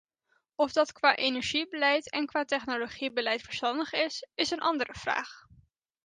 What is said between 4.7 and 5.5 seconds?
vraag.